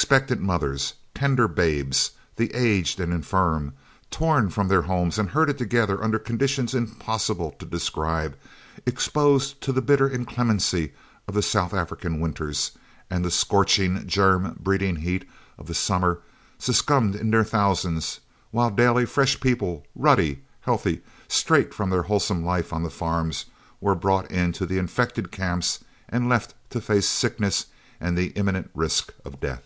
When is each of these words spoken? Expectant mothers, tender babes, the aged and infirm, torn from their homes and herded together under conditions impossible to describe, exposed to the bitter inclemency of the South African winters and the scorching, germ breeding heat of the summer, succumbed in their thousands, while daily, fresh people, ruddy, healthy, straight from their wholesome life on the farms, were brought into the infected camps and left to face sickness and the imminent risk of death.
Expectant 0.00 0.40
mothers, 0.40 0.94
tender 1.14 1.46
babes, 1.48 2.12
the 2.36 2.54
aged 2.54 3.00
and 3.00 3.12
infirm, 3.12 3.74
torn 4.10 4.48
from 4.48 4.68
their 4.68 4.82
homes 4.82 5.18
and 5.18 5.28
herded 5.30 5.58
together 5.58 6.02
under 6.02 6.18
conditions 6.18 6.74
impossible 6.74 7.50
to 7.58 7.66
describe, 7.66 8.36
exposed 8.86 9.60
to 9.60 9.72
the 9.72 9.82
bitter 9.82 10.08
inclemency 10.08 10.92
of 11.28 11.34
the 11.34 11.42
South 11.42 11.74
African 11.74 12.18
winters 12.20 12.70
and 13.10 13.24
the 13.24 13.30
scorching, 13.32 14.06
germ 14.06 14.56
breeding 14.60 14.96
heat 14.96 15.28
of 15.58 15.66
the 15.66 15.74
summer, 15.74 16.20
succumbed 16.56 17.14
in 17.16 17.30
their 17.30 17.44
thousands, 17.44 18.20
while 18.52 18.70
daily, 18.70 19.04
fresh 19.04 19.38
people, 19.40 19.84
ruddy, 19.96 20.42
healthy, 20.60 21.02
straight 21.28 21.74
from 21.74 21.90
their 21.90 22.04
wholesome 22.04 22.42
life 22.44 22.72
on 22.72 22.82
the 22.84 22.90
farms, 22.90 23.46
were 23.80 23.96
brought 23.96 24.30
into 24.30 24.64
the 24.64 24.78
infected 24.78 25.30
camps 25.32 25.80
and 26.08 26.28
left 26.28 26.54
to 26.70 26.80
face 26.80 27.08
sickness 27.08 27.66
and 28.00 28.16
the 28.16 28.28
imminent 28.28 28.70
risk 28.72 29.12
of 29.26 29.38
death. 29.40 29.64